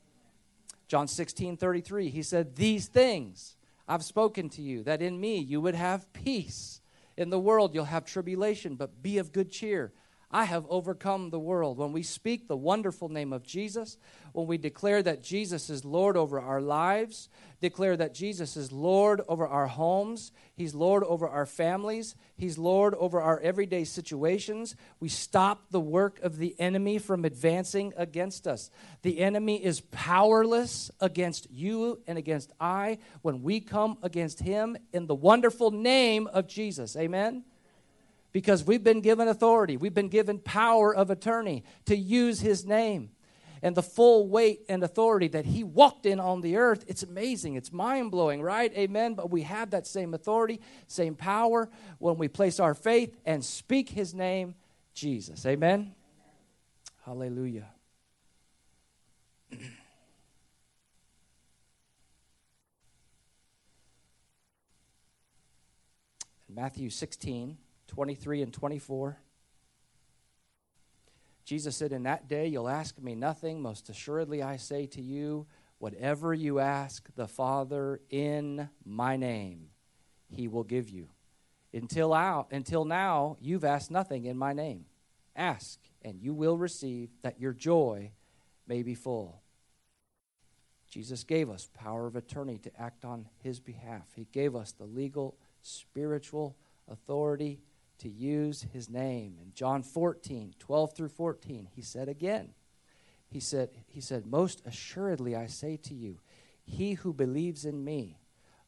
[0.88, 3.56] John 16, 33, he said, These things
[3.88, 6.80] I've spoken to you, that in me you would have peace.
[7.16, 9.92] In the world you'll have tribulation, but be of good cheer.
[10.30, 11.78] I have overcome the world.
[11.78, 13.96] When we speak the wonderful name of Jesus,
[14.32, 17.28] when we declare that Jesus is Lord over our lives,
[17.60, 22.94] declare that Jesus is Lord over our homes, He's Lord over our families, He's Lord
[22.94, 28.68] over our everyday situations, we stop the work of the enemy from advancing against us.
[29.02, 35.06] The enemy is powerless against you and against I when we come against him in
[35.06, 36.96] the wonderful name of Jesus.
[36.96, 37.44] Amen
[38.36, 43.08] because we've been given authority, we've been given power of attorney to use his name.
[43.62, 47.54] And the full weight and authority that he walked in on the earth, it's amazing.
[47.54, 48.70] It's mind blowing, right?
[48.76, 49.14] Amen.
[49.14, 53.88] But we have that same authority, same power when we place our faith and speak
[53.88, 54.54] his name,
[54.92, 55.46] Jesus.
[55.46, 55.94] Amen.
[57.06, 57.68] Hallelujah.
[66.50, 67.56] Matthew 16.
[67.88, 69.18] 23 and 24.
[71.44, 73.62] Jesus said, In that day you'll ask me nothing.
[73.62, 75.46] Most assuredly, I say to you,
[75.78, 79.68] whatever you ask the Father in my name,
[80.28, 81.08] he will give you.
[81.72, 84.86] Until, out, until now, you've asked nothing in my name.
[85.36, 88.10] Ask, and you will receive, that your joy
[88.66, 89.42] may be full.
[90.88, 94.08] Jesus gave us power of attorney to act on his behalf.
[94.14, 96.56] He gave us the legal, spiritual
[96.88, 97.60] authority
[97.98, 99.36] to use his name.
[99.40, 102.50] In John 14, 12 through 14, he said again,
[103.28, 106.20] he said, he said, Most assuredly I say to you,
[106.64, 108.18] he who believes in me,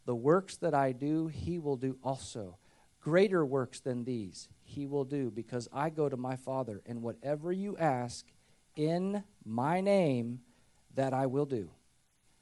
[0.05, 2.59] the works that I do, he will do also.
[3.01, 7.51] Greater works than these he will do, because I go to my Father, and whatever
[7.53, 8.27] you ask
[8.77, 10.41] in my name,
[10.95, 11.71] that I will do,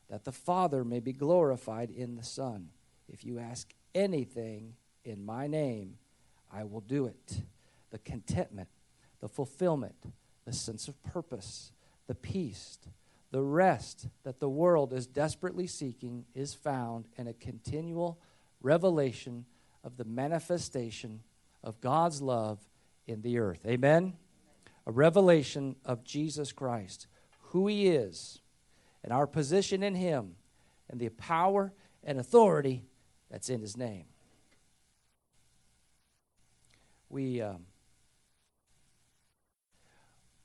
[0.08, 2.70] that the Father may be glorified in the Son.
[3.08, 5.98] If you ask anything in my name,
[6.52, 7.42] I will do it.
[7.90, 8.68] The contentment,
[9.20, 9.94] the fulfillment,
[10.44, 11.72] the sense of purpose,
[12.06, 12.78] the peace,
[13.30, 18.18] the rest that the world is desperately seeking is found in a continual
[18.62, 19.44] revelation
[19.84, 21.20] of the manifestation
[21.62, 22.60] of God's love
[23.06, 23.66] in the earth.
[23.66, 24.14] Amen?
[24.86, 27.06] A revelation of Jesus Christ,
[27.50, 28.40] who He is,
[29.02, 30.36] and our position in Him,
[30.88, 31.72] and the power
[32.04, 32.84] and authority
[33.30, 34.06] that's in His name
[37.08, 37.66] we um,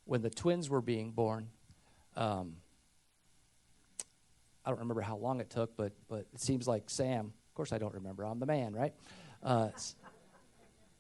[0.06, 1.48] when the twins were being born
[2.16, 2.56] um,
[4.66, 7.72] i don't remember how long it took but but it seems like sam of course
[7.72, 8.94] i don't remember i'm the man right?
[9.44, 9.70] Uh,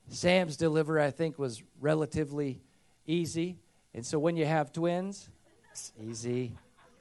[0.09, 2.61] sam's delivery i think was relatively
[3.05, 3.57] easy
[3.93, 5.29] and so when you have twins
[5.71, 6.51] it's easy.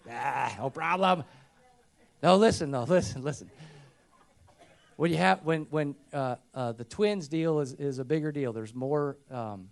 [0.08, 1.24] Ah, no problem.
[2.22, 3.50] No listen no listen listen
[5.00, 8.52] when you have when when uh, uh, the twins deal is, is a bigger deal
[8.52, 9.70] there's more um,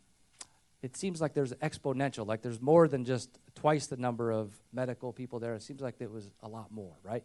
[0.80, 5.12] it seems like there's exponential like there's more than just twice the number of medical
[5.12, 7.24] people there it seems like there was a lot more right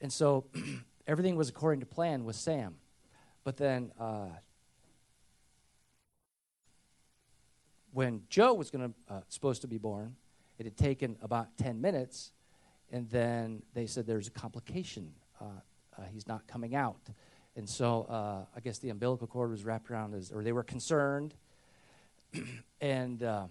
[0.00, 0.44] and so
[1.08, 2.76] everything was according to plan with sam
[3.42, 4.28] but then uh,
[7.92, 10.14] when joe was to uh, supposed to be born
[10.56, 12.30] It had taken about 10 minutes,
[12.92, 15.12] and then they said there's a complication.
[15.40, 15.46] Uh,
[15.98, 17.00] uh, he's not coming out.
[17.56, 20.64] And so uh, I guess the umbilical cord was wrapped around his, or they were
[20.64, 21.34] concerned.
[22.80, 23.46] and uh,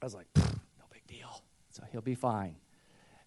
[0.00, 1.42] I was like, no big deal.
[1.70, 2.56] So he'll be fine.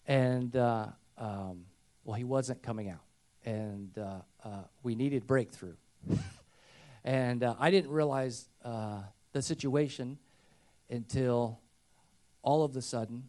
[0.06, 0.86] And, uh,
[1.18, 1.64] um,
[2.04, 3.02] well, he wasn't coming out.
[3.44, 5.76] And uh, uh, we needed breakthrough.
[7.04, 10.18] and uh, I didn't realize the situation
[10.88, 11.60] until
[12.42, 13.24] all of a sudden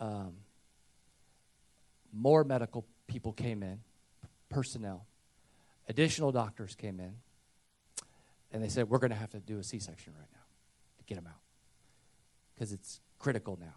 [0.00, 0.34] um,
[2.12, 3.80] more medical people came in,
[4.50, 5.07] personnel,
[5.88, 7.14] additional doctors came in,
[8.52, 10.44] and they said, We're going to have to do a C section right now
[10.98, 11.40] to get him out
[12.54, 13.74] because it's critical now.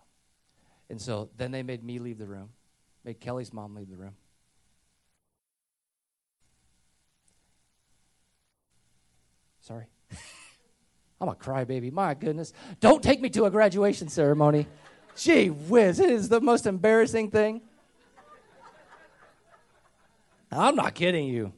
[0.89, 2.49] And so then they made me leave the room,
[3.03, 4.15] made Kelly's mom leave the room.
[9.61, 9.85] Sorry.
[11.21, 11.91] I'm a crybaby.
[11.91, 12.51] My goodness.
[12.79, 14.65] Don't take me to a graduation ceremony.
[15.15, 17.61] Gee whiz, it is the most embarrassing thing.
[20.51, 21.53] I'm not kidding you.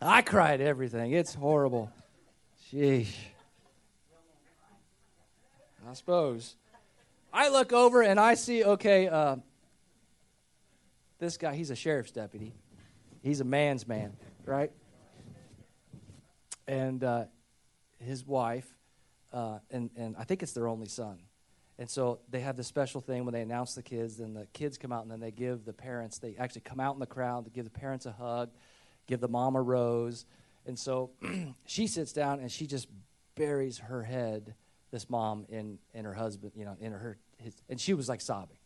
[0.00, 1.12] I cried everything.
[1.12, 1.90] It's horrible.
[2.70, 3.14] Sheesh.
[5.88, 6.54] I suppose.
[7.32, 9.36] I look over and I see, okay, uh,
[11.18, 12.54] this guy, he's a sheriff's deputy.
[13.22, 14.70] He's a man's man, right?
[16.68, 17.24] And uh,
[17.98, 18.66] his wife,
[19.32, 21.18] uh, and, and I think it's their only son.
[21.78, 24.78] And so they have this special thing when they announce the kids, and the kids
[24.78, 27.44] come out and then they give the parents, they actually come out in the crowd
[27.44, 28.50] to give the parents a hug,
[29.08, 30.24] give the mom a rose.
[30.66, 31.10] And so
[31.66, 32.86] she sits down and she just
[33.34, 34.54] buries her head,
[34.92, 38.20] this mom, in, in her husband, you know, in her, his, and she was like
[38.20, 38.58] sobbing.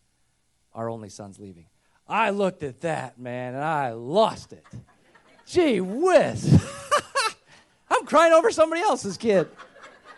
[0.75, 1.67] Our only son's leaving.
[2.09, 4.67] I looked at that, man, and I lost it.
[5.47, 6.63] Gee whiz.
[7.91, 9.49] I'm crying over somebody else's kid.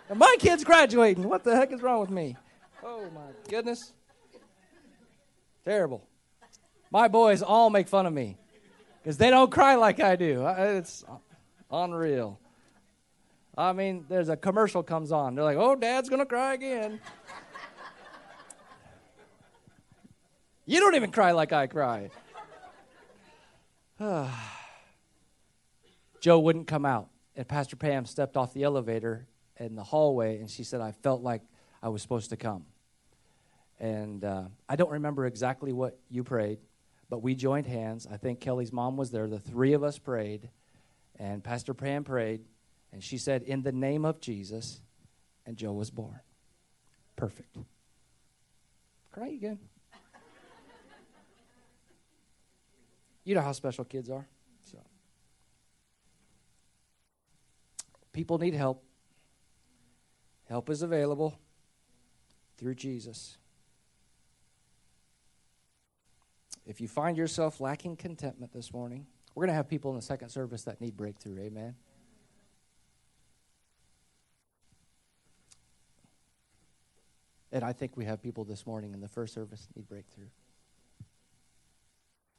[0.09, 1.29] And my kid's graduating.
[1.29, 2.37] What the heck is wrong with me?
[2.83, 3.93] Oh, my goodness.
[5.64, 6.07] Terrible.
[6.91, 8.37] My boys all make fun of me
[9.05, 10.46] because they don't cry like I do.
[10.46, 11.05] It's
[11.70, 12.40] unreal.
[13.57, 15.34] I mean, there's a commercial comes on.
[15.34, 17.00] They're like, "Oh, Dad's gonna cry again."
[20.64, 22.09] you don't even cry like I cry.
[26.20, 29.28] Joe wouldn't come out, and Pastor Pam stepped off the elevator
[29.59, 31.42] in the hallway, and she said, "I felt like
[31.82, 32.64] I was supposed to come."
[33.78, 36.59] And uh, I don't remember exactly what you prayed,
[37.09, 38.07] but we joined hands.
[38.11, 39.26] I think Kelly's mom was there.
[39.26, 40.48] The three of us prayed,
[41.18, 42.44] and Pastor Pam prayed,
[42.92, 44.80] and she said, In the name of Jesus,
[45.46, 46.20] and Joe was born.
[47.16, 47.57] Perfect.
[49.12, 49.59] Cry again.
[53.24, 54.26] You know how special kids are.
[54.70, 54.78] So
[58.12, 58.84] people need help.
[60.48, 61.38] Help is available
[62.59, 63.38] through Jesus.
[66.67, 70.03] If you find yourself lacking contentment this morning, we're going to have people in the
[70.03, 71.39] second service that need breakthrough.
[71.41, 71.75] Amen.
[77.53, 80.29] And I think we have people this morning in the first service need breakthrough.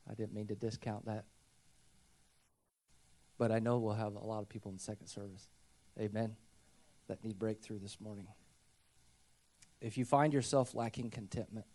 [0.09, 1.25] I didn't mean to discount that.
[3.37, 5.47] But I know we'll have a lot of people in the second service.
[5.99, 6.35] Amen.
[7.07, 8.27] That need breakthrough this morning.
[9.81, 11.65] If you find yourself lacking contentment,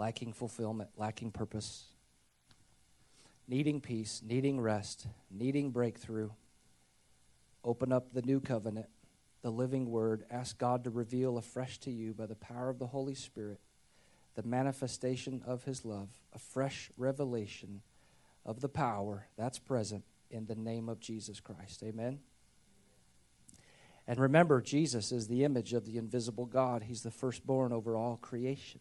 [0.00, 1.84] lacking fulfillment, lacking purpose,
[3.46, 6.30] needing peace, needing rest, needing breakthrough,
[7.62, 8.86] open up the new covenant,
[9.42, 10.24] the living word.
[10.30, 13.60] Ask God to reveal afresh to you by the power of the Holy Spirit
[14.36, 17.82] the manifestation of his love, a fresh revelation
[18.46, 21.82] of the power that's present in the name of Jesus Christ.
[21.82, 22.20] Amen.
[24.06, 26.84] And remember, Jesus is the image of the invisible God.
[26.84, 28.80] He's the firstborn over all creation.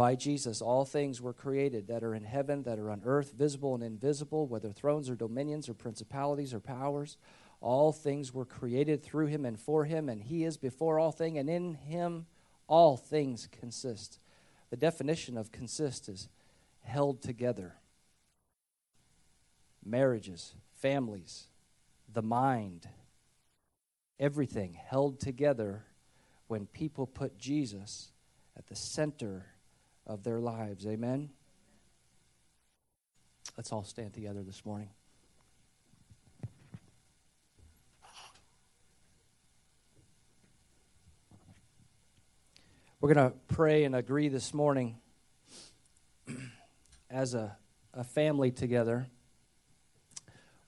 [0.00, 3.74] By Jesus, all things were created that are in heaven, that are on earth, visible
[3.74, 7.18] and invisible, whether thrones or dominions or principalities or powers.
[7.60, 11.36] All things were created through him and for him, and he is before all things,
[11.36, 12.24] and in him
[12.66, 14.20] all things consist.
[14.70, 16.30] The definition of consist is
[16.82, 17.74] held together.
[19.84, 21.48] Marriages, families,
[22.10, 22.88] the mind,
[24.18, 25.84] everything held together
[26.46, 28.12] when people put Jesus
[28.56, 29.44] at the center
[30.06, 30.86] of their lives.
[30.86, 31.30] Amen?
[33.56, 34.90] Let's all stand together this morning.
[43.00, 44.98] We're going to pray and agree this morning
[47.10, 47.56] as a,
[47.94, 49.06] a family together.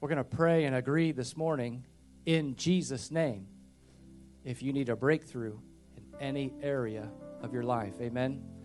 [0.01, 1.85] We're going to pray and agree this morning
[2.25, 3.49] in Jesus' name
[4.45, 5.59] if you need a breakthrough
[5.97, 7.11] in any area
[7.43, 7.95] of your life.
[8.01, 8.62] Amen.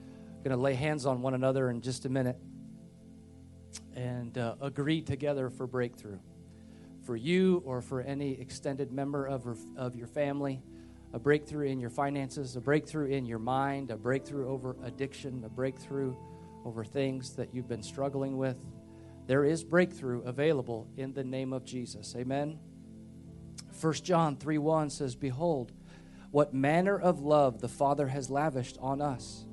[0.47, 2.37] Going to lay hands on one another in just a minute
[3.97, 6.19] and uh, agree together for breakthrough.
[7.03, 9.45] For you or for any extended member of,
[9.75, 10.61] of your family,
[11.11, 15.49] a breakthrough in your finances, a breakthrough in your mind, a breakthrough over addiction, a
[15.49, 16.15] breakthrough
[16.63, 18.55] over things that you've been struggling with.
[19.25, 22.15] There is breakthrough available in the name of Jesus.
[22.15, 22.57] Amen.
[23.81, 25.73] 1 John 3 1 says, Behold,
[26.31, 29.43] what manner of love the Father has lavished on us,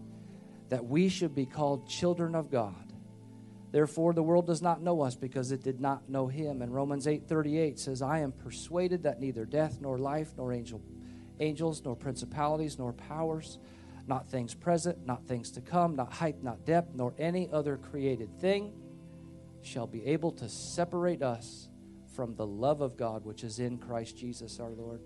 [0.69, 2.93] that we should be called children of God.
[3.71, 6.63] Therefore, the world does not know us because it did not know him.
[6.63, 10.81] And Romans 8:38 says, I am persuaded that neither death nor life nor angel,
[11.41, 13.59] angels nor principalities nor powers,
[14.07, 18.39] not things present, not things to come, not height, not depth, nor any other created
[18.41, 18.73] thing
[19.61, 21.69] shall be able to separate us
[22.15, 25.01] from the love of God which is in Christ Jesus our Lord.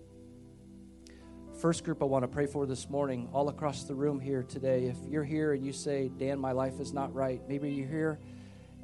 [1.58, 4.84] First group I want to pray for this morning, all across the room here today.
[4.84, 8.20] If you're here and you say, Dan, my life is not right, maybe you're here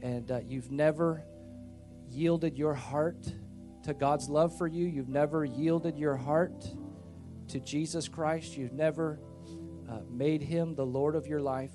[0.02, 1.22] and uh, you've never
[2.10, 3.32] yielded your heart
[3.84, 6.66] to God's love for you, you've never yielded your heart
[7.46, 9.20] to Jesus Christ, you've never
[9.88, 11.74] uh, made him the Lord of your life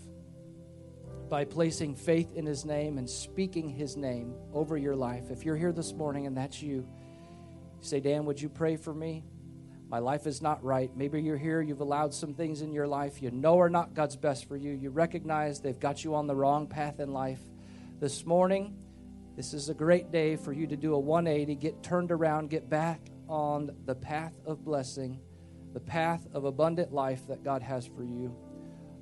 [1.29, 5.31] by placing faith in his name and speaking his name over your life.
[5.31, 6.85] If you're here this morning and that's you,
[7.79, 9.23] say, Dan, would you pray for me?
[9.89, 10.91] My life is not right.
[10.95, 14.15] Maybe you're here, you've allowed some things in your life you know are not God's
[14.15, 14.71] best for you.
[14.71, 17.41] You recognize they've got you on the wrong path in life.
[17.99, 18.75] This morning,
[19.35, 22.69] this is a great day for you to do a 180, get turned around, get
[22.69, 25.19] back on the path of blessing,
[25.73, 28.35] the path of abundant life that God has for you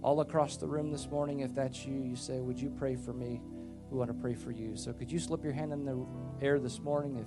[0.03, 3.13] all across the room this morning, if that's you, you say, Would you pray for
[3.13, 3.41] me?
[3.89, 4.75] We want to pray for you.
[4.75, 6.05] So could you slip your hand in the
[6.41, 7.25] air this morning if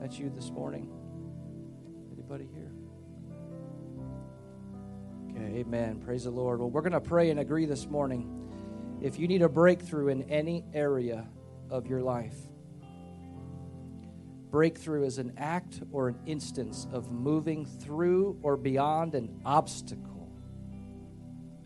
[0.00, 0.88] that's you this morning?
[2.12, 2.61] Anybody here?
[5.52, 6.00] Amen.
[6.00, 6.60] Praise the Lord.
[6.60, 8.98] Well, we're going to pray and agree this morning.
[9.00, 11.26] If you need a breakthrough in any area
[11.70, 12.36] of your life,
[14.50, 20.12] breakthrough is an act or an instance of moving through or beyond an obstacle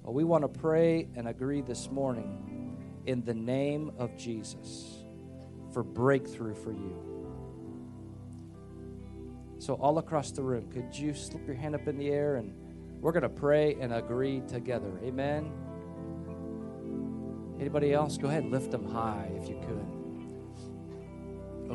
[0.07, 5.03] well, we want to pray and agree this morning in the name of Jesus
[5.72, 6.97] for breakthrough for you.
[9.59, 12.55] So, all across the room, could you slip your hand up in the air and
[13.01, 14.99] we're going to pray and agree together?
[15.03, 15.53] Amen.
[17.59, 18.18] Anybody else?
[18.18, 19.86] Go ahead, lift them high if you could.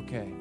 [0.04, 0.32] Okay.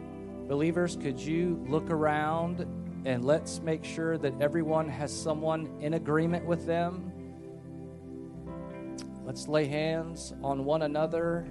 [0.48, 2.66] Believers, could you look around
[3.06, 7.12] and let's make sure that everyone has someone in agreement with them?
[9.26, 11.48] Let's lay hands on one another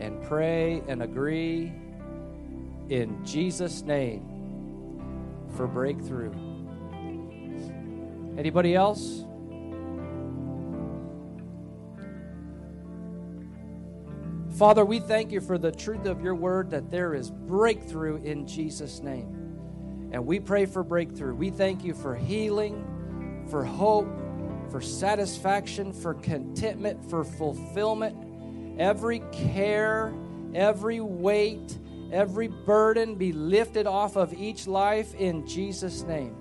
[0.00, 1.72] and pray and agree
[2.88, 4.30] in Jesus' name
[5.56, 6.32] for breakthrough.
[8.36, 9.24] Anybody else?
[14.56, 18.46] Father, we thank you for the truth of your word that there is breakthrough in
[18.46, 20.10] Jesus' name.
[20.12, 21.34] And we pray for breakthrough.
[21.34, 24.06] We thank you for healing, for hope,
[24.70, 28.16] for satisfaction, for contentment, for fulfillment.
[28.78, 30.14] Every care,
[30.54, 31.76] every weight,
[32.12, 36.36] every burden be lifted off of each life in Jesus' name.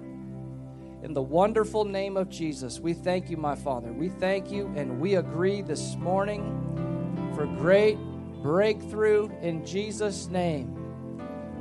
[1.03, 3.91] In the wonderful name of Jesus, we thank you, my Father.
[3.91, 7.97] We thank you and we agree this morning for great
[8.41, 10.79] breakthrough in Jesus' name.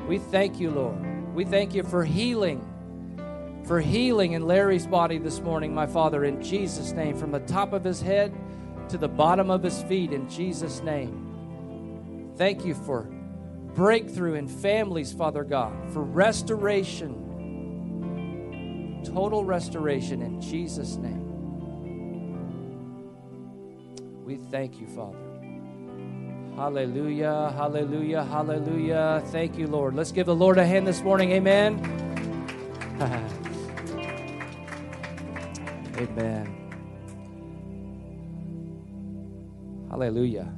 [0.07, 1.35] We thank you, Lord.
[1.35, 2.69] We thank you for healing
[3.65, 7.73] for healing in Larry's body this morning, my Father, in Jesus' name, from the top
[7.73, 8.35] of his head
[8.89, 12.33] to the bottom of his feet, in Jesus' name.
[12.37, 13.03] Thank you for
[13.75, 17.22] breakthrough in families, Father God, for restoration,
[19.05, 21.29] total restoration in Jesus' name.
[24.25, 25.19] We thank you, Father.
[26.57, 29.23] Hallelujah, hallelujah, hallelujah.
[29.27, 29.95] Thank you, Lord.
[29.95, 31.33] Let's give the Lord a hand this morning.
[31.33, 31.79] Amen.
[35.97, 36.59] Amen.
[39.91, 40.53] Hallelujah.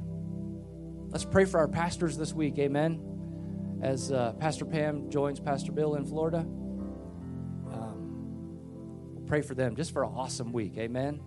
[1.09, 2.59] Let's pray for our pastors this week.
[2.59, 3.79] Amen.
[3.81, 6.45] As uh, Pastor Pam joins Pastor Bill in Florida,
[9.27, 10.77] pray for them just for an awesome week.
[10.77, 11.19] Amen.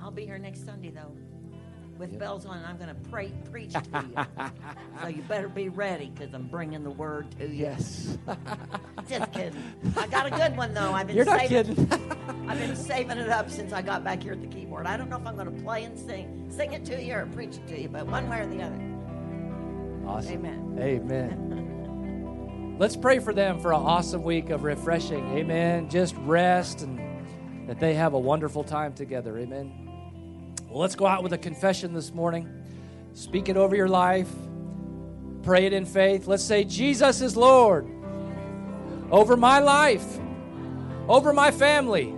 [0.00, 1.12] I'll be here next Sunday, though
[1.98, 2.20] with yep.
[2.20, 4.46] bells on, and I'm going to pray, preach to you.
[5.02, 7.54] so you better be ready because I'm bringing the word to you.
[7.54, 8.18] Yes.
[9.08, 9.74] Just kidding.
[9.96, 10.92] I got a good one though.
[10.92, 12.48] I've been You're saving, not kidding.
[12.48, 14.86] I've been saving it up since I got back here at the keyboard.
[14.86, 17.26] I don't know if I'm going to play and sing, sing it to you or
[17.26, 18.80] preach it to you, but one way or the other.
[20.06, 20.32] Awesome.
[20.34, 20.78] Amen.
[20.80, 21.73] Amen.
[22.76, 25.38] Let's pray for them for an awesome week of refreshing.
[25.38, 25.88] Amen.
[25.88, 26.98] Just rest and
[27.68, 29.38] that they have a wonderful time together.
[29.38, 30.50] Amen.
[30.68, 32.48] Well, let's go out with a confession this morning.
[33.14, 34.28] Speak it over your life.
[35.44, 36.26] Pray it in faith.
[36.26, 37.88] Let's say, Jesus is Lord
[39.08, 40.18] over my life,
[41.06, 42.12] over my family.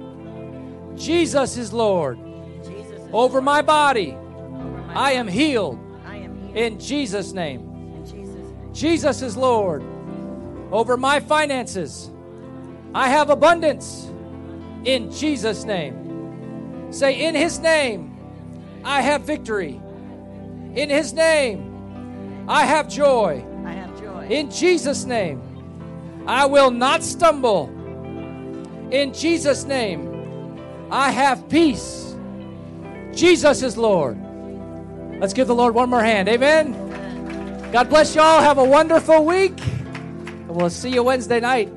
[0.96, 2.18] Jesus is Lord
[3.12, 4.16] over my body.
[4.88, 7.60] I am healed I am healed Jesus' name.
[7.94, 8.72] in Jesus' name.
[8.72, 9.82] Jesus is Lord
[10.72, 12.10] over my finances.
[12.94, 14.10] I have abundance
[14.84, 16.92] in Jesus' name.
[16.92, 18.16] Say, in His name,
[18.84, 19.80] I have victory.
[20.74, 23.44] In His name, I have joy.
[23.64, 24.26] I have joy.
[24.28, 25.42] In Jesus' name,
[26.26, 27.68] I will not stumble.
[28.90, 30.58] In Jesus' name,
[30.90, 32.16] I have peace.
[33.12, 34.16] Jesus is Lord.
[35.20, 36.28] Let's give the Lord one more hand.
[36.28, 37.70] Amen.
[37.72, 38.40] God bless you all.
[38.40, 39.58] Have a wonderful week.
[40.48, 41.72] And we'll see you Wednesday night.